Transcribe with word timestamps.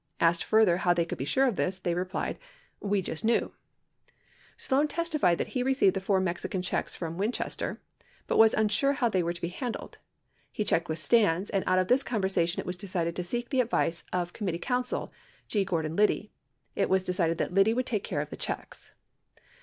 Asked 0.19 0.43
further 0.45 0.77
how 0.77 0.95
they 0.95 1.05
could 1.05 1.19
be 1.19 1.25
sure 1.29 1.45
of 1.47 1.57
this, 1.57 1.77
they 1.77 1.93
replied, 1.93 2.39
"We 2.79 3.03
just 3.03 3.23
kneAv." 3.23 3.51
64 4.57 4.57
Sloan 4.57 4.87
testified 4.87 5.37
that 5.37 5.49
he 5.49 5.61
received 5.61 5.95
the 5.95 6.01
four 6.01 6.19
Mexican 6.19 6.63
checks 6.63 6.95
from 6.95 7.19
Win 7.19 7.31
chester, 7.31 7.79
65 7.97 8.07
but 8.25 8.37
was 8.39 8.55
unsure 8.55 8.93
how 8.93 9.09
they 9.09 9.21
were 9.21 9.31
to 9.31 9.39
be 9.41 9.49
handled. 9.49 9.99
He 10.51 10.63
checked 10.65 10.89
with 10.89 10.97
Stans, 10.97 11.51
and 11.51 11.63
out 11.67 11.77
of 11.77 11.87
this 11.87 12.01
conversation, 12.01 12.59
it 12.59 12.65
was 12.65 12.77
decided 12.77 13.15
to 13.15 13.23
seek 13.23 13.51
the 13.51 13.61
advice 13.61 14.03
of 14.11 14.33
committee 14.33 14.57
counsel 14.57 15.13
G. 15.47 15.63
Gordon 15.63 15.95
Liddy. 15.95 16.31
It 16.75 16.89
was 16.89 17.03
decided 17.03 17.37
that 17.37 17.53
Liddy 17.53 17.75
would 17.75 17.85
take 17.85 18.03
care 18.03 18.21
of 18.21 18.31
the 18.31 18.37
checks. 18.37 18.93